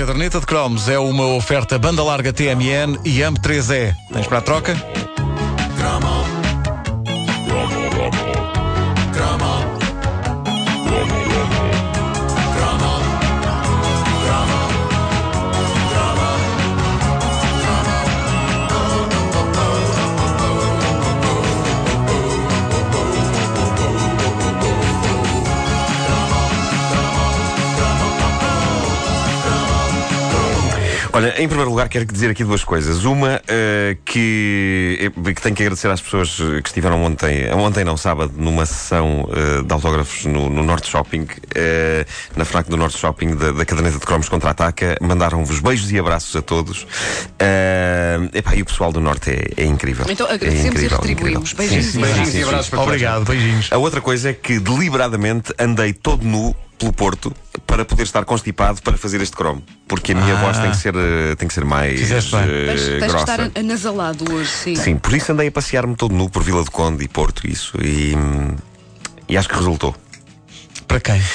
caderneta 0.00 0.40
de 0.40 0.46
cromos 0.46 0.88
é 0.88 0.98
uma 0.98 1.26
oferta 1.26 1.78
banda 1.78 2.02
larga 2.02 2.32
TMN 2.32 2.98
e 3.04 3.18
AMP3E. 3.18 3.94
Tens 4.10 4.26
para 4.26 4.38
a 4.38 4.40
troca? 4.40 4.74
Olha, 31.12 31.34
em 31.42 31.48
primeiro 31.48 31.68
lugar, 31.70 31.88
quero 31.88 32.04
dizer 32.04 32.30
aqui 32.30 32.44
duas 32.44 32.62
coisas. 32.62 33.04
Uma, 33.04 33.42
eh, 33.48 33.96
que, 34.04 35.10
eh, 35.26 35.32
que 35.34 35.42
tenho 35.42 35.56
que 35.56 35.62
agradecer 35.64 35.88
às 35.90 36.00
pessoas 36.00 36.36
que 36.36 36.68
estiveram 36.68 37.02
ontem, 37.02 37.52
ontem 37.52 37.82
não, 37.82 37.96
sábado, 37.96 38.32
numa 38.36 38.64
sessão 38.64 39.28
eh, 39.32 39.62
de 39.62 39.72
autógrafos 39.72 40.24
no, 40.26 40.48
no 40.48 40.62
Norte 40.62 40.88
Shopping, 40.88 41.26
eh, 41.52 42.06
na 42.36 42.44
FNAC 42.44 42.70
do 42.70 42.76
Norte 42.76 42.96
Shopping, 42.96 43.34
da, 43.34 43.50
da 43.50 43.64
caderneta 43.64 43.98
de 43.98 44.06
cromos 44.06 44.28
contra-ataca. 44.28 44.96
Mandaram-vos 45.00 45.58
beijos 45.58 45.90
e 45.90 45.98
abraços 45.98 46.36
a 46.36 46.42
todos. 46.42 46.86
Eh, 47.40 48.18
epá, 48.34 48.54
e 48.54 48.62
o 48.62 48.64
pessoal 48.64 48.92
do 48.92 49.00
Norte 49.00 49.30
é, 49.30 49.62
é 49.62 49.64
incrível. 49.64 50.06
Então 50.08 50.28
É 50.28 50.34
agradecemos 50.34 50.64
e 50.64 50.68
incrível, 50.68 50.98
retribuímos. 50.98 51.52
incrível. 51.52 51.70
Beijinhos 51.80 51.92
Sim, 51.92 52.14
sim, 52.14 52.22
e 52.22 52.26
sim, 52.26 52.32
sim. 52.38 52.42
abraços 52.44 52.68
para 52.70 52.78
toda 52.78 52.90
a 52.90 52.94
Obrigado, 52.94 53.24
beijinhos. 53.24 53.68
A 53.72 53.78
outra 53.78 54.00
coisa 54.00 54.30
é 54.30 54.32
que 54.32 54.60
deliberadamente 54.60 55.52
andei 55.58 55.92
todo 55.92 56.24
nu 56.24 56.54
pelo 56.80 56.92
Porto 56.92 57.32
para 57.66 57.84
poder 57.84 58.02
estar 58.04 58.24
constipado 58.24 58.80
para 58.82 58.96
fazer 58.96 59.20
este 59.20 59.36
cromo. 59.36 59.62
Porque 59.86 60.12
a 60.12 60.14
minha 60.16 60.34
Ah. 60.36 60.40
voz 60.40 60.58
tem 60.58 60.70
que 60.70 60.76
ser, 60.78 60.94
eh, 60.96 61.34
tem 61.36 61.46
que 61.46 61.54
ser 61.54 61.64
mais 61.64 61.98
Fizeste 62.00 62.32
bem. 62.34 62.40
eh, 62.48 62.66
Tens, 62.98 63.12
grossa. 63.12 63.18
estar 63.18 63.50
anasalado 63.60 64.24
hoje, 64.32 64.50
sim. 64.50 64.74
Sim, 64.76 64.96
por 64.96 65.12
isso 65.14 65.30
andei 65.30 65.48
a 65.48 65.52
passear-me 65.52 65.94
todo 65.94 66.14
nu 66.14 66.28
por 66.28 66.42
Vila 66.42 66.64
do 66.64 66.70
Conde 66.70 67.04
e 67.04 67.08
Porto, 67.08 67.46
isso. 67.46 67.76
E, 67.80 68.14
e 69.28 69.36
acho 69.36 69.48
que 69.48 69.54
resultou. 69.54 69.94
Para 70.88 70.98
quem? 71.00 71.22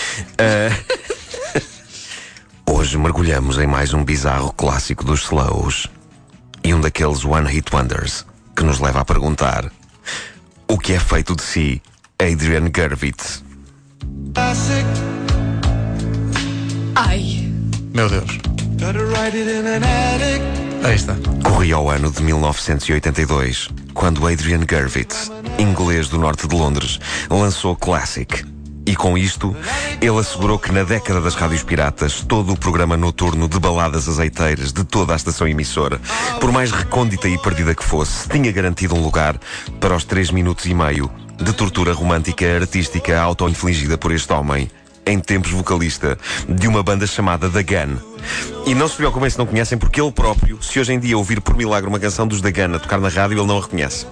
Hoje 2.68 2.98
mergulhamos 2.98 3.58
em 3.58 3.68
mais 3.68 3.94
um 3.94 4.04
bizarro 4.04 4.52
clássico 4.52 5.04
dos 5.06 5.22
slows 5.24 5.88
e 6.64 6.74
um 6.74 6.82
daqueles 6.82 7.24
One 7.24 7.50
Hit 7.50 7.74
Wonders 7.74 8.26
que 8.56 8.64
nos 8.64 8.80
leva 8.80 9.02
a 9.02 9.06
perguntar 9.06 9.72
o 10.68 10.78
que 10.78 10.94
é 10.94 11.00
feito 11.00 11.36
de 11.36 11.44
si 11.44 11.82
Adrian 12.20 12.70
Gervitz. 12.76 13.44
Ai, 16.96 17.52
Meu 17.94 18.10
Deus. 18.10 18.40
Aí 20.84 20.96
está. 20.96 21.16
Corria 21.44 21.76
ao 21.76 21.90
ano 21.90 22.10
de 22.10 22.24
1982, 22.24 23.70
quando 23.94 24.26
Adrian 24.26 24.62
Gervitz, 24.70 25.30
inglês 25.60 26.08
do 26.08 26.18
norte 26.18 26.48
de 26.48 26.56
Londres, 26.56 27.00
lançou 27.30 27.76
Classic. 27.76 28.46
E 28.86 28.96
com 28.96 29.18
isto, 29.18 29.56
ele 30.00 30.18
assegurou 30.18 30.58
que 30.58 30.72
na 30.72 30.84
década 30.84 31.20
das 31.20 31.34
rádios 31.34 31.64
piratas, 31.64 32.22
todo 32.22 32.54
o 32.54 32.58
programa 32.58 32.96
noturno 32.96 33.50
de 33.50 33.60
baladas 33.60 34.08
azeiteiras 34.08 34.72
de 34.72 34.84
toda 34.84 35.12
a 35.14 35.16
estação 35.16 35.48
emissora, 35.48 36.00
por 36.40 36.52
mais 36.52 36.72
recôndita 36.72 37.28
e 37.28 37.38
perdida 37.40 37.76
que 37.76 37.84
fosse, 37.84 38.30
tinha 38.30 38.52
garantido 38.52 38.96
um 38.96 39.02
lugar 39.02 39.38
para 39.82 39.96
os 39.96 40.06
três 40.06 40.30
minutos 40.32 40.66
e 40.66 40.74
meio 40.74 41.12
de 41.42 41.52
tortura 41.52 41.94
romântica 41.94 42.46
artística 42.56 43.20
auto-infligida 43.20 43.98
por 43.98 44.12
este 44.12 44.32
homem, 44.32 44.70
em 45.06 45.20
tempos 45.20 45.52
vocalista 45.52 46.18
de 46.48 46.68
uma 46.68 46.82
banda 46.82 47.06
chamada 47.06 47.50
The 47.50 47.64
Gun. 47.64 47.98
E 48.66 48.74
não 48.74 48.88
se 48.88 48.96
preocupem 48.96 49.30
se 49.30 49.38
não 49.38 49.46
conhecem, 49.46 49.78
porque 49.78 50.02
ele 50.02 50.12
próprio, 50.12 50.62
se 50.62 50.80
hoje 50.80 50.94
em 50.94 51.00
dia 51.00 51.18
ouvir 51.18 51.40
por 51.42 51.56
milagre 51.56 51.88
uma 51.88 52.00
canção 52.00 52.28
dos 52.28 52.42
The 52.42 52.52
Gun 52.52 52.76
a 52.76 52.80
tocar 52.80 53.00
na 53.00 53.10
rádio, 53.10 53.38
ele 53.38 53.48
não 53.48 53.60
a 53.60 53.62
reconhece. 53.62 54.06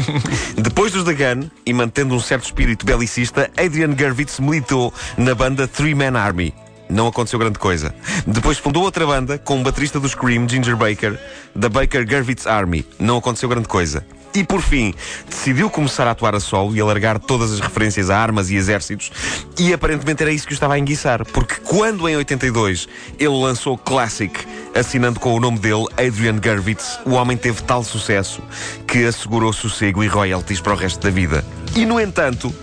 Depois 0.56 0.92
dos 0.92 1.04
The 1.04 1.12
Gun, 1.12 1.48
e 1.66 1.72
mantendo 1.72 2.14
um 2.14 2.20
certo 2.20 2.44
espírito 2.44 2.86
belicista, 2.86 3.50
Adrian 3.56 3.94
Gervitz 3.96 4.40
militou 4.40 4.92
na 5.18 5.34
banda 5.34 5.68
Three 5.68 5.94
Man 5.94 6.18
Army. 6.18 6.54
Não 6.88 7.06
aconteceu 7.06 7.38
grande 7.38 7.58
coisa. 7.58 7.94
Depois 8.26 8.58
fundou 8.58 8.82
outra 8.82 9.06
banda 9.06 9.38
com 9.38 9.56
um 9.56 9.62
baterista 9.62 10.00
do 10.00 10.08
Scream, 10.08 10.48
Ginger 10.48 10.76
Baker, 10.76 11.16
da 11.54 11.68
Baker 11.68 12.04
Gervitz 12.08 12.46
Army. 12.46 12.84
Não 12.98 13.18
aconteceu 13.18 13.48
grande 13.48 13.68
coisa. 13.68 14.04
E 14.32 14.44
por 14.44 14.62
fim, 14.62 14.94
decidiu 15.28 15.68
começar 15.68 16.06
a 16.06 16.12
atuar 16.12 16.36
a 16.36 16.40
solo 16.40 16.76
e 16.76 16.80
a 16.80 16.84
largar 16.84 17.18
todas 17.18 17.52
as 17.52 17.58
referências 17.58 18.10
a 18.10 18.16
armas 18.16 18.48
e 18.48 18.54
exércitos. 18.54 19.10
E 19.58 19.72
aparentemente 19.72 20.22
era 20.22 20.32
isso 20.32 20.46
que 20.46 20.52
o 20.52 20.54
estava 20.54 20.74
a 20.74 20.78
enguiçar. 20.78 21.24
Porque 21.24 21.56
quando 21.56 22.08
em 22.08 22.16
82 22.16 22.88
ele 23.18 23.28
lançou 23.28 23.76
Classic, 23.76 24.32
assinando 24.74 25.18
com 25.18 25.34
o 25.34 25.40
nome 25.40 25.58
dele, 25.58 25.86
Adrian 25.92 26.40
Gervitz, 26.42 27.00
o 27.04 27.12
homem 27.12 27.36
teve 27.36 27.60
tal 27.62 27.82
sucesso 27.82 28.40
que 28.86 29.04
assegurou 29.04 29.52
sossego 29.52 30.04
e 30.04 30.06
royalties 30.06 30.60
para 30.60 30.74
o 30.74 30.76
resto 30.76 31.00
da 31.00 31.10
vida. 31.10 31.44
E 31.74 31.84
no 31.84 31.98
entanto, 31.98 32.54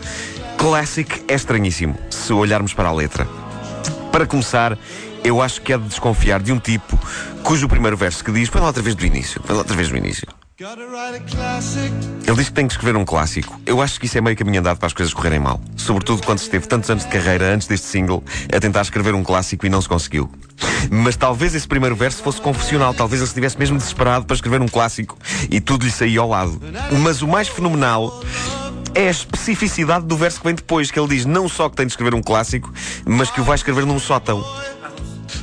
Classic 0.58 1.24
é 1.28 1.34
estranhíssimo, 1.34 1.98
se 2.10 2.32
olharmos 2.32 2.74
para 2.74 2.88
a 2.88 2.94
letra. 2.94 3.28
Para 4.10 4.26
começar, 4.26 4.78
eu 5.22 5.42
acho 5.42 5.62
que 5.62 5.74
é 5.74 5.78
de 5.78 5.84
desconfiar 5.84 6.42
de 6.42 6.54
um 6.54 6.60
tipo 6.60 6.98
cujo 7.44 7.68
primeiro 7.68 7.98
verso 7.98 8.24
que 8.24 8.32
diz, 8.32 8.50
põe 8.50 8.62
lá 8.62 8.68
outra 8.68 8.82
vez 8.82 8.96
do 8.96 9.06
início, 9.06 9.42
põe 9.42 9.54
lá 9.54 9.60
outra 9.60 9.76
vez 9.76 9.90
do 9.90 9.98
início. 9.98 10.37
Ele 12.26 12.36
diz 12.36 12.48
que 12.50 12.54
tem 12.56 12.66
que 12.66 12.74
escrever 12.74 12.98
um 12.98 13.06
clássico. 13.06 13.62
Eu 13.64 13.80
acho 13.80 14.00
que 14.00 14.08
isso 14.08 14.18
é 14.18 14.22
meio 14.22 14.36
caminho 14.36 14.60
andado 14.60 14.80
para 14.80 14.88
as 14.88 14.94
coisas 14.94 15.14
correrem 15.14 15.38
mal. 15.38 15.62
Sobretudo 15.76 16.24
quando 16.26 16.40
se 16.40 16.50
teve 16.50 16.66
tantos 16.66 16.90
anos 16.90 17.04
de 17.04 17.12
carreira 17.12 17.54
antes 17.54 17.68
deste 17.68 17.86
single 17.86 18.24
a 18.52 18.60
tentar 18.60 18.82
escrever 18.82 19.14
um 19.14 19.24
clássico 19.24 19.68
e 19.68 19.70
não 19.70 19.80
se 19.80 19.88
conseguiu. 19.88 20.28
Mas 20.90 21.16
talvez 21.16 21.54
esse 21.54 21.68
primeiro 21.68 21.96
verso 21.96 22.24
fosse 22.24 22.42
confessional. 22.42 22.92
Talvez 22.92 23.22
ele 23.22 23.28
estivesse 23.28 23.56
mesmo 23.60 23.78
desesperado 23.78 24.26
para 24.26 24.34
escrever 24.34 24.60
um 24.60 24.68
clássico 24.68 25.16
e 25.48 25.62
tudo 25.62 25.86
lhe 25.86 25.92
saía 25.92 26.22
ao 26.22 26.30
lado. 26.30 26.60
Mas 27.04 27.22
o 27.22 27.28
mais 27.28 27.48
fenomenal 27.48 28.24
é 28.96 29.10
a 29.10 29.12
especificidade 29.12 30.08
do 30.08 30.18
verso 30.18 30.40
que 30.40 30.46
vem 30.48 30.56
depois, 30.56 30.90
que 30.90 31.00
ele 31.00 31.10
diz 31.10 31.24
não 31.24 31.48
só 31.48 31.70
que 31.70 31.76
tem 31.76 31.86
de 31.86 31.92
escrever 31.92 32.16
um 32.16 32.24
clássico, 32.24 32.74
mas 33.06 33.30
que 33.30 33.40
o 33.40 33.44
vai 33.44 33.54
escrever 33.54 33.86
num 33.86 34.00
sótão. 34.00 34.44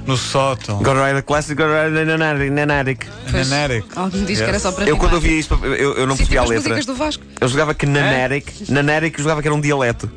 No 0.06 0.16
sótão. 0.16 0.78
Gotta 0.78 1.00
write 1.00 1.18
a 1.18 1.22
classic, 1.22 1.54
gotta 1.54 1.70
write 1.88 1.98
a 1.98 2.04
nanatic, 2.04 2.50
nanatic. 2.50 3.06
pois, 3.30 3.48
Nanatic. 3.50 3.84
alguém 3.96 4.24
diz 4.24 4.38
que 4.38 4.44
era 4.44 4.58
só 4.58 4.72
para 4.72 4.84
Eu 4.88 4.96
quando 4.96 5.14
ouvia 5.14 5.32
isto, 5.38 5.58
eu, 5.64 5.94
eu 5.94 6.06
não 6.06 6.16
percebia 6.16 6.40
tipo 6.40 6.40
a 6.40 6.42
as 6.42 6.50
letra. 6.50 6.68
músicas 6.74 6.86
do 6.86 6.94
Vasco. 6.94 7.22
Eu 7.40 7.48
jogava 7.48 7.74
que 7.74 7.86
nanatic, 7.86 8.68
nanatic, 8.68 9.18
eu 9.18 9.22
jogava 9.22 9.42
que 9.42 9.48
era 9.48 9.54
um 9.54 9.60
dialeto. 9.60 10.10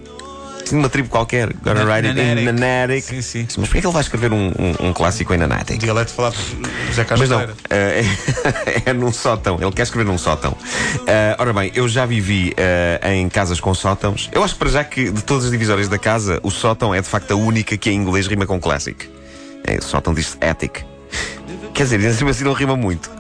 Tinha 0.66 0.80
uma 0.82 0.90
tribo 0.90 1.08
qualquer. 1.08 1.54
Gotta 1.64 1.86
Na- 1.86 1.96
write 1.96 2.10
it 2.10 2.20
in 2.20 2.44
nanatic. 2.44 3.02
Sim, 3.06 3.22
sim. 3.22 3.48
Mas 3.58 3.70
porquê 3.70 3.78
é 3.78 3.82
que 3.82 3.88
ele 3.88 3.94
vai 3.94 4.02
escrever 4.02 4.34
um, 4.34 4.48
um- 4.50 4.88
um 4.90 4.92
clássico 4.94 5.34
em 5.34 5.38
nanatic? 5.38 5.78
Dialeto 5.80 6.12
falado 6.12 6.34
por 6.36 6.70
José 6.90 7.06
Carlos 7.06 7.30
Mas 7.30 7.40
não, 7.48 7.56
eh, 7.70 8.04
é, 8.86 8.92
num 8.92 9.14
sótão. 9.14 9.58
Ele 9.62 9.72
quer 9.72 9.84
escrever 9.84 10.04
num 10.06 10.18
sótão. 10.18 10.58
Eh, 11.08 11.38
ora 11.40 11.54
bem, 11.54 11.72
eu 11.74 11.88
já 11.88 12.06
vivi 12.06 12.54
eh, 12.58 13.00
em 13.14 13.30
casas 13.30 13.62
com 13.62 13.74
sótãos. 13.74 14.30
Eu 14.34 14.44
acho 14.44 14.56
que 14.56 14.60
para 14.60 14.70
já 14.70 14.84
que 14.84 15.10
de 15.10 15.22
todas 15.24 15.46
as 15.46 15.52
divisórias 15.52 15.88
da 15.88 15.98
casa, 15.98 16.38
o 16.44 16.52
sótão 16.52 16.94
é 16.94 17.00
de 17.02 17.08
facto 17.08 17.32
a 17.32 17.36
única 17.36 17.78
que 17.78 17.90
em 17.90 17.96
inglês 17.96 18.28
rima 18.28 18.46
com 18.46 18.60
classic. 18.60 19.10
É, 19.68 19.78
o 19.78 19.84
sótão 19.84 20.14
diz 20.14 20.38
attic. 20.40 20.80
Quer 21.74 21.84
dizer, 21.84 22.00
ainda 22.00 22.32
assim 22.32 22.44
não 22.44 22.54
rima 22.54 22.76
muito. 22.76 23.12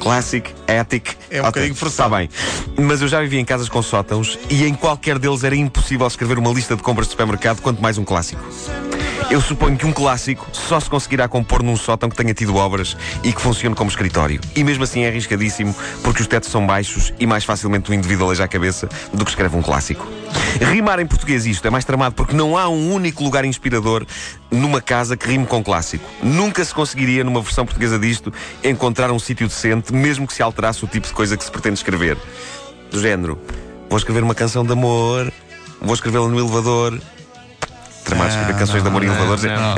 Classic, 0.00 0.50
attic. 0.66 1.10
É 1.30 1.40
um 1.40 1.44
bocadinho 1.44 1.74
Está 1.74 2.08
bem. 2.08 2.28
Mas 2.76 3.02
eu 3.02 3.06
já 3.06 3.20
vivi 3.20 3.38
em 3.38 3.44
casas 3.44 3.68
com 3.68 3.80
sótãos 3.82 4.38
e 4.50 4.64
em 4.64 4.74
qualquer 4.74 5.18
deles 5.18 5.44
era 5.44 5.54
impossível 5.54 6.06
escrever 6.06 6.38
uma 6.38 6.50
lista 6.50 6.74
de 6.74 6.82
compras 6.82 7.06
de 7.06 7.12
supermercado, 7.12 7.60
quanto 7.60 7.80
mais 7.80 7.98
um 7.98 8.04
clássico. 8.04 8.42
Eu 9.32 9.40
suponho 9.40 9.78
que 9.78 9.86
um 9.86 9.92
clássico 9.94 10.46
só 10.52 10.78
se 10.78 10.90
conseguirá 10.90 11.26
compor 11.26 11.62
num 11.62 11.74
sótão 11.74 12.10
que 12.10 12.14
tenha 12.14 12.34
tido 12.34 12.54
obras 12.54 12.94
e 13.24 13.32
que 13.32 13.40
funcione 13.40 13.74
como 13.74 13.88
escritório. 13.88 14.38
E 14.54 14.62
mesmo 14.62 14.84
assim 14.84 15.04
é 15.04 15.08
arriscadíssimo 15.08 15.74
porque 16.02 16.20
os 16.20 16.28
tetos 16.28 16.50
são 16.50 16.66
baixos 16.66 17.14
e 17.18 17.26
mais 17.26 17.42
facilmente 17.42 17.90
o 17.90 17.94
indivíduo 17.94 18.26
aleja 18.26 18.44
a 18.44 18.48
cabeça 18.48 18.90
do 19.10 19.24
que 19.24 19.30
escreve 19.30 19.56
um 19.56 19.62
clássico. 19.62 20.06
Rimar 20.60 21.00
em 21.00 21.06
português 21.06 21.46
isto 21.46 21.66
é 21.66 21.70
mais 21.70 21.82
tramado 21.82 22.14
porque 22.14 22.36
não 22.36 22.58
há 22.58 22.68
um 22.68 22.92
único 22.92 23.24
lugar 23.24 23.46
inspirador 23.46 24.04
numa 24.50 24.82
casa 24.82 25.16
que 25.16 25.26
rime 25.26 25.46
com 25.46 25.64
clássico. 25.64 26.04
Nunca 26.22 26.62
se 26.62 26.74
conseguiria, 26.74 27.24
numa 27.24 27.40
versão 27.40 27.64
portuguesa 27.64 27.98
disto, 27.98 28.30
encontrar 28.62 29.10
um 29.10 29.18
sítio 29.18 29.48
decente, 29.48 29.94
mesmo 29.94 30.26
que 30.26 30.34
se 30.34 30.42
alterasse 30.42 30.84
o 30.84 30.86
tipo 30.86 31.06
de 31.06 31.12
coisa 31.14 31.38
que 31.38 31.44
se 31.44 31.50
pretende 31.50 31.76
escrever. 31.76 32.18
Do 32.90 33.00
género, 33.00 33.40
vou 33.88 33.96
escrever 33.96 34.22
uma 34.22 34.34
canção 34.34 34.62
de 34.62 34.72
amor, 34.72 35.32
vou 35.80 35.94
escrevê-la 35.94 36.28
no 36.28 36.38
elevador. 36.38 37.00
Não, 38.14 38.58
canções 38.58 38.82
de 38.82 38.88
amor 38.88 39.02
não. 39.04 39.14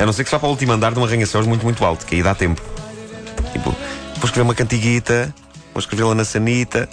A 0.01 0.07
não 0.07 0.13
ser 0.13 0.25
que 0.25 0.31
só 0.31 0.39
para 0.39 0.49
o 0.49 0.51
último 0.51 0.73
andar 0.73 0.93
de 0.93 0.99
um 0.99 1.05
arranha-céus 1.05 1.47
muito, 1.47 1.65
muito 1.65 1.85
alto, 1.85 2.05
que 2.07 2.17
aí 2.17 2.23
dá 2.23 2.35
tempo. 2.35 2.63
Tipo, 3.53 3.71
vou 3.71 4.25
escrever 4.25 4.43
uma 4.43 4.55
cantiguita, 4.55 5.35
vou 5.73 5.81
escrevê-la 5.81 6.15
na 6.15 6.25
sanita. 6.25 6.89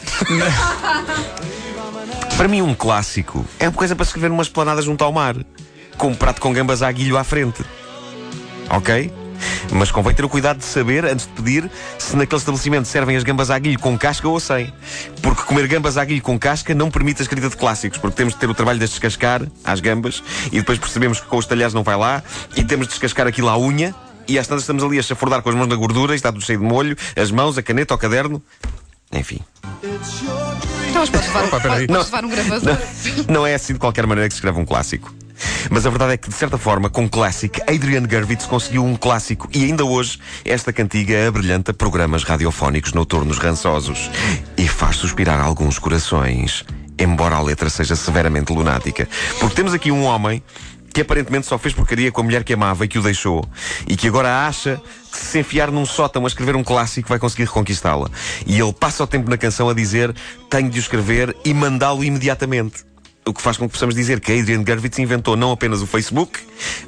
para 2.38 2.48
mim, 2.48 2.62
um 2.62 2.74
clássico 2.74 3.46
é 3.60 3.68
uma 3.68 3.74
coisa 3.76 3.96
para 3.96 4.04
escrever 4.04 4.30
numa 4.30 4.44
esplanada 4.44 4.82
junto 4.82 5.04
ao 5.04 5.12
mar, 5.12 5.36
com 5.98 6.08
um 6.08 6.16
prato 6.16 6.42
com 6.42 6.54
gambas 6.54 6.82
a 6.82 6.88
aguilho 6.88 7.18
à 7.18 7.24
frente. 7.24 7.64
Ok? 8.70 9.12
Mas 9.72 9.90
convém 9.90 10.14
ter 10.14 10.26
o 10.26 10.30
cuidado 10.30 10.58
de 10.58 10.66
saber, 10.66 11.06
antes 11.06 11.26
de 11.26 11.32
pedir, 11.34 11.72
se 11.98 12.16
naquele 12.16 12.40
estabelecimento 12.40 12.88
servem 12.88 13.16
as 13.16 13.24
gambas 13.24 13.50
a 13.50 13.56
aguilho 13.56 13.80
com 13.80 13.98
casca 13.98 14.28
ou 14.28 14.40
sem. 14.40 14.72
Porque 15.22 15.44
comer 15.44 15.68
gambas 15.68 15.98
a 15.98 16.02
aguilho 16.02 16.22
com 16.22 16.38
casca 16.38 16.76
não 16.76 16.92
permite 16.92 17.22
a 17.22 17.24
escrita 17.24 17.50
de 17.50 17.56
clássicos, 17.56 17.98
porque 17.98 18.18
temos 18.18 18.34
de 18.34 18.40
ter 18.40 18.50
o 18.50 18.54
trabalho 18.54 18.78
de 18.80 18.86
as 18.86 18.92
descascar 18.92 19.42
às 19.64 19.80
gambas 19.80 20.22
e 20.48 20.60
depois 20.60 20.78
percebemos 20.78 21.20
que 21.20 21.28
com 21.28 21.38
os 21.38 21.46
talheres 21.46 21.74
não 21.74 21.84
vai 21.84 21.96
lá 21.96 22.22
e 22.56 22.64
temos 22.64 22.88
de 22.88 22.92
descascar 22.92 23.28
aquilo 23.28 23.50
à 23.50 23.58
unha 23.58 23.96
e 24.28 24.38
às 24.38 24.48
tantas 24.48 24.64
estamos 24.64 24.84
ali 24.84 25.00
a 25.00 25.04
chafurdar 25.04 25.42
com 25.42 25.50
as 25.50 25.56
mãos 25.56 25.68
na 25.68 25.76
gordura 25.76 26.14
e 26.14 26.16
está 26.16 26.32
tudo 26.32 26.44
cheio 26.44 26.60
de 26.60 26.66
molho, 26.66 26.96
as 27.16 27.32
mãos, 27.32 27.58
a 27.58 27.64
caneta, 27.64 27.94
o 27.94 27.98
caderno. 27.98 28.42
Enfim. 29.12 29.40
Então, 29.84 31.02
mas 31.02 31.10
podes 31.10 31.28
levar, 31.28 31.46
Opa, 31.46 31.60
peraí. 31.60 31.88
podes 31.88 32.06
levar 32.06 32.26
um 32.26 32.30
gravador. 32.30 32.78
Não 33.28 33.48
é 33.48 33.56
assim 33.56 33.74
de 33.74 33.80
qualquer 33.80 34.06
maneira 34.06 34.28
que 34.28 34.34
se 34.34 34.38
escreve 34.38 34.60
um 34.60 34.66
clássico. 34.66 35.14
Mas 35.70 35.86
a 35.86 35.90
verdade 35.90 36.14
é 36.14 36.18
que, 36.18 36.30
de 36.30 36.36
certa 36.36 36.58
forma, 36.58 36.90
com 36.90 37.08
Classic, 37.08 37.62
Adrian 37.62 38.08
Gervitz 38.10 38.46
conseguiu 38.46 38.84
um 38.84 38.96
clássico 38.96 39.48
e 39.54 39.64
ainda 39.66 39.86
hoje 39.86 40.20
esta 40.44 40.74
cantiga 40.74 41.28
abrilhanta 41.28 41.74
programas 41.74 42.24
radiofónicos 42.24 42.94
noturnos 42.94 43.38
rançosos 43.38 44.10
e 44.58 44.68
faz 44.68 44.96
suspirar 44.96 45.40
alguns 45.40 45.78
corações, 45.78 46.66
embora 46.98 47.36
a 47.36 47.42
letra 47.42 47.70
seja 47.70 47.96
severamente 47.96 48.54
lunática. 48.54 49.08
Porque 49.40 49.56
temos 49.56 49.74
aqui 49.74 49.92
um 49.92 50.04
homem 50.04 50.42
que 50.94 51.02
aparentemente 51.02 51.48
só 51.48 51.58
fez 51.58 51.74
porcaria 51.74 52.12
com 52.12 52.22
a 52.22 52.24
mulher 52.24 52.44
que 52.44 52.54
amava 52.54 52.86
e 52.86 52.88
que 52.88 53.00
o 53.00 53.02
deixou, 53.02 53.44
e 53.88 53.96
que 53.96 54.08
agora 54.08 54.46
acha 54.46 54.82
que 55.12 55.18
se 55.18 55.40
enfiar 55.40 55.72
num 55.72 55.86
sótão 55.86 56.26
a 56.26 56.28
escrever 56.28 56.56
um 56.56 56.64
clássico 56.64 57.08
vai 57.08 57.20
conseguir 57.20 57.44
reconquistá-la. 57.44 58.10
E 58.46 58.60
ele 58.60 58.74
passa 58.74 59.04
o 59.04 59.08
tempo 59.08 59.30
na 59.30 59.38
canção 59.38 59.70
a 59.70 59.74
dizer: 59.74 60.14
tenho 60.50 60.70
de 60.70 60.80
o 60.80 60.82
escrever 60.82 61.36
e 61.46 61.54
mandá-lo 61.54 62.04
imediatamente. 62.04 62.91
O 63.26 63.34
que 63.34 63.42
faz 63.42 63.58
com 63.58 63.68
que 63.68 63.74
possamos 63.74 63.94
dizer 63.94 64.20
que 64.20 64.32
Adrian 64.32 64.64
Gervitz 64.66 64.98
inventou 65.00 65.36
não 65.36 65.52
apenas 65.52 65.82
o 65.82 65.88
Facebook, 65.88 66.40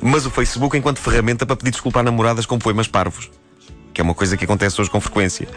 mas 0.01 0.25
o 0.25 0.31
Facebook 0.31 0.75
enquanto 0.77 0.99
ferramenta 0.99 1.45
para 1.45 1.55
pedir 1.55 1.71
desculpa 1.71 1.99
a 1.99 2.03
namoradas 2.03 2.45
com 2.45 2.57
poemas 2.57 2.87
parvos. 2.87 3.29
Que 3.93 4.01
é 4.01 4.03
uma 4.03 4.15
coisa 4.15 4.35
que 4.35 4.45
acontece 4.45 4.81
hoje 4.81 4.89
com 4.89 4.99
frequência. 4.99 5.47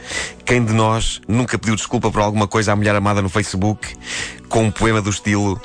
Quem 0.44 0.62
de 0.62 0.75
nós 0.75 1.23
nunca 1.26 1.58
pediu 1.58 1.75
desculpa 1.75 2.11
por 2.11 2.20
alguma 2.20 2.46
coisa 2.46 2.73
à 2.73 2.76
mulher 2.76 2.94
amada 2.94 3.23
no 3.23 3.31
Facebook 3.31 3.96
com 4.49 4.64
um 4.64 4.70
poema 4.70 5.00
do 5.00 5.08
estilo 5.08 5.58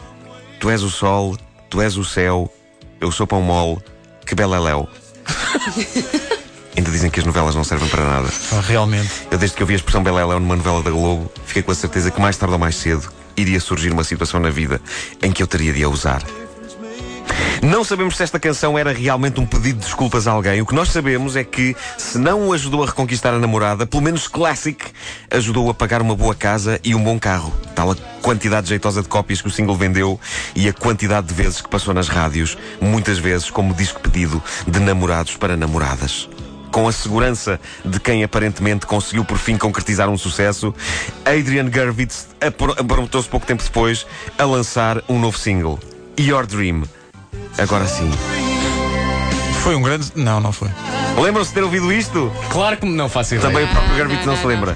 Tu 0.61 0.69
és 0.69 0.83
o 0.83 0.91
sol, 0.91 1.35
tu 1.71 1.81
és 1.81 1.97
o 1.97 2.05
céu, 2.05 2.47
eu 2.99 3.11
sou 3.11 3.25
pão 3.25 3.41
mole, 3.41 3.81
que 4.23 4.35
bela 4.35 4.57
é 4.57 4.59
Léo. 4.59 4.87
Ainda 6.75 6.89
dizem 6.89 7.09
que 7.09 7.19
as 7.19 7.25
novelas 7.25 7.55
não 7.55 7.63
servem 7.63 7.87
para 7.89 8.03
nada. 8.03 8.29
Ah, 8.51 8.61
Realmente. 8.61 9.09
Eu, 9.29 9.37
desde 9.37 9.57
que 9.57 9.63
eu 9.63 9.67
vi 9.67 9.73
a 9.73 9.75
expressão 9.77 10.01
Beleléu 10.03 10.39
numa 10.39 10.55
novela 10.55 10.81
da 10.81 10.89
Globo, 10.89 11.31
fiquei 11.45 11.61
com 11.61 11.71
a 11.71 11.75
certeza 11.75 12.11
que 12.11 12.21
mais 12.21 12.37
tarde 12.37 12.53
ou 12.53 12.59
mais 12.59 12.75
cedo 12.75 13.11
iria 13.35 13.59
surgir 13.59 13.91
uma 13.91 14.03
situação 14.03 14.39
na 14.39 14.49
vida 14.49 14.81
em 15.21 15.31
que 15.31 15.43
eu 15.43 15.47
teria 15.47 15.73
de 15.73 15.83
a 15.83 15.89
usar. 15.89 16.21
Não 17.61 17.83
sabemos 17.83 18.17
se 18.17 18.23
esta 18.23 18.39
canção 18.39 18.77
era 18.77 18.91
realmente 18.91 19.39
um 19.39 19.45
pedido 19.45 19.79
de 19.79 19.85
desculpas 19.85 20.27
a 20.27 20.31
alguém. 20.31 20.61
O 20.61 20.65
que 20.65 20.73
nós 20.73 20.89
sabemos 20.89 21.35
é 21.35 21.43
que, 21.43 21.75
se 21.95 22.17
não 22.17 22.47
o 22.47 22.53
ajudou 22.53 22.83
a 22.83 22.87
reconquistar 22.87 23.35
a 23.35 23.37
namorada, 23.37 23.85
pelo 23.85 24.01
menos 24.01 24.27
Classic 24.27 24.83
ajudou 25.29 25.69
a 25.69 25.73
pagar 25.73 26.01
uma 26.01 26.15
boa 26.15 26.33
casa 26.33 26.79
e 26.83 26.95
um 26.95 27.03
bom 27.03 27.19
carro. 27.19 27.53
Tal 27.75 27.91
a 27.91 27.95
quantidade 28.21 28.67
jeitosa 28.67 29.03
de 29.03 29.07
cópias 29.07 29.41
que 29.41 29.47
o 29.47 29.51
single 29.51 29.75
vendeu 29.75 30.19
e 30.55 30.67
a 30.67 30.73
quantidade 30.73 31.27
de 31.27 31.35
vezes 31.35 31.61
que 31.61 31.69
passou 31.69 31.93
nas 31.93 32.07
rádios, 32.07 32.57
muitas 32.81 33.19
vezes 33.19 33.51
como 33.51 33.75
disco 33.75 33.99
pedido 33.99 34.41
de 34.67 34.79
namorados 34.79 35.37
para 35.37 35.55
namoradas 35.55 36.27
com 36.71 36.87
a 36.87 36.91
segurança 36.91 37.59
de 37.83 37.99
quem 37.99 38.23
aparentemente 38.23 38.85
conseguiu 38.85 39.25
por 39.25 39.37
fim 39.37 39.57
concretizar 39.57 40.09
um 40.09 40.17
sucesso, 40.17 40.73
Adrian 41.25 41.69
Gervitz 41.71 42.27
aprontou-se 42.79 43.27
pouco 43.27 43.45
tempo 43.45 43.61
depois 43.63 44.07
a 44.37 44.45
lançar 44.45 45.03
um 45.07 45.19
novo 45.19 45.37
single, 45.37 45.79
Your 46.19 46.45
Dream. 46.47 46.83
Agora 47.57 47.85
sim. 47.85 48.09
Foi 49.61 49.75
um 49.75 49.81
grande. 49.81 50.11
Não, 50.15 50.39
não 50.39 50.51
foi. 50.51 50.69
Lembram-se 51.21 51.49
de 51.49 51.55
ter 51.55 51.63
ouvido 51.63 51.91
isto? 51.93 52.31
Claro 52.49 52.77
que 52.77 52.85
não 52.85 53.07
faço 53.07 53.35
ideia. 53.35 53.47
Também 53.47 53.65
o 53.65 53.69
próprio 53.69 53.95
Gervitz 53.95 54.25
não 54.25 54.35
se 54.35 54.47
lembra. 54.47 54.75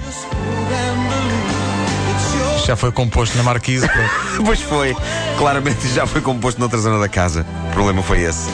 Já 2.65 2.75
foi 2.75 2.91
composto 2.91 3.37
na 3.37 3.43
Marquise. 3.43 3.87
Pois 4.45 4.59
foi. 4.59 4.95
Claramente 5.37 5.87
já 5.87 6.05
foi 6.05 6.19
composto 6.19 6.59
noutra 6.59 6.77
zona 6.77 6.99
da 6.99 7.07
casa. 7.07 7.45
O 7.69 7.73
problema 7.73 8.03
foi 8.03 8.21
esse. 8.21 8.49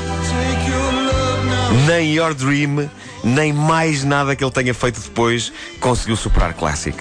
Nem 1.86 2.14
Your 2.14 2.34
Dream, 2.34 2.90
nem 3.24 3.54
mais 3.54 4.04
nada 4.04 4.36
que 4.36 4.44
ele 4.44 4.52
tenha 4.52 4.74
feito 4.74 5.00
depois 5.00 5.52
conseguiu 5.80 6.16
superar 6.16 6.54
Classic. 6.54 6.98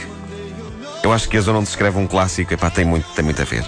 Eu 1.03 1.13
acho 1.13 1.29
que 1.29 1.37
a 1.37 1.41
zona 1.41 1.59
onde 1.59 1.69
se 1.69 1.73
escreve 1.73 1.99
um 1.99 2.07
clássico 2.07 2.53
epá, 2.53 2.71
tem, 2.71 2.85
muito, 2.85 3.07
tem 3.15 3.25
muito 3.25 3.41
a 3.41 3.45
ver. 3.45 3.65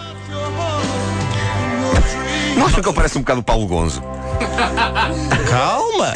Não 2.57 2.67
acho 2.67 2.81
que 2.81 2.87
ele 2.89 2.95
parece 2.95 3.17
um 3.17 3.23
bocado 3.23 3.41
o 3.41 3.43
Paulo 3.43 3.67
Gonzo. 3.67 4.03
Calma! 5.49 6.13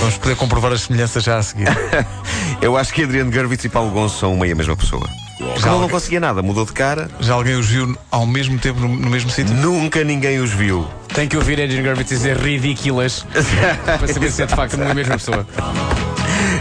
Vamos 0.00 0.16
poder 0.18 0.36
comprovar 0.36 0.72
as 0.72 0.82
semelhanças 0.82 1.22
já 1.22 1.38
a 1.38 1.42
seguir. 1.42 1.68
Eu 2.60 2.76
acho 2.76 2.92
que 2.92 3.04
Adriano 3.04 3.32
Gervitz 3.32 3.64
e 3.64 3.68
Paulo 3.68 3.90
Gonzo 3.90 4.18
são 4.18 4.34
uma 4.34 4.46
e 4.46 4.52
a 4.52 4.54
mesma 4.54 4.76
pessoa. 4.76 5.08
Já 5.56 5.70
ele 5.70 5.80
não 5.80 5.88
conseguia 5.88 6.20
nada, 6.20 6.42
mudou 6.42 6.66
de 6.66 6.72
cara, 6.72 7.08
Já 7.20 7.34
alguém 7.34 7.54
os 7.54 7.66
viu 7.66 7.96
ao 8.10 8.26
mesmo 8.26 8.58
tempo 8.58 8.78
no, 8.80 8.88
no 8.88 9.08
mesmo 9.08 9.30
sítio? 9.30 9.54
nunca 9.54 10.04
ninguém 10.04 10.38
os 10.40 10.50
viu. 10.50 10.86
Tem 11.14 11.28
que 11.28 11.36
ouvir 11.36 11.60
Adrian 11.60 11.82
Gervitz 11.82 12.08
dizer 12.10 12.36
ridículas 12.38 13.26
para 13.84 14.06
saber 14.06 14.30
se 14.30 14.42
é 14.42 14.46
de 14.46 14.54
facto 14.54 14.74
uma 14.74 14.94
mesma 14.94 15.14
pessoa. 15.16 15.46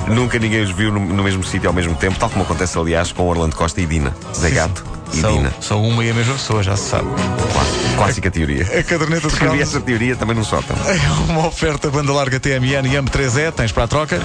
Nunca 0.07 0.39
ninguém 0.39 0.61
os 0.63 0.71
viu 0.71 0.91
no, 0.91 0.99
no 0.99 1.23
mesmo 1.23 1.43
sítio 1.43 1.69
ao 1.69 1.73
mesmo 1.73 1.95
tempo, 1.95 2.17
tal 2.19 2.29
como 2.29 2.43
acontece, 2.43 2.77
aliás, 2.77 3.11
com 3.11 3.23
Orlando 3.27 3.55
Costa 3.55 3.79
e 3.79 3.85
Dina. 3.85 4.15
Zé 4.35 4.49
Gato 4.49 4.83
e 5.13 5.21
São, 5.21 5.33
Dina. 5.33 5.53
são 5.61 5.83
uma 5.87 6.03
e 6.03 6.09
a 6.09 6.13
mesma 6.13 6.33
pessoa, 6.33 6.63
já 6.63 6.75
se 6.75 6.89
sabe. 6.89 7.05
Clá- 7.53 7.65
Clássica 7.97 8.31
teoria. 8.31 8.63
A 8.63 8.83
caderneta 8.83 9.27
de 9.27 9.33
Escrevi 9.33 9.61
essa 9.61 9.79
teoria 9.81 10.15
também 10.15 10.35
num 10.35 10.43
sótão. 10.43 10.75
é 10.87 11.31
uma 11.31 11.47
oferta 11.47 11.89
banda 11.91 12.11
larga 12.13 12.39
TMN 12.39 12.87
e 12.87 12.95
M3E. 12.97 13.51
Tens 13.51 13.71
para 13.71 13.83
a 13.83 13.87
troca? 13.87 14.19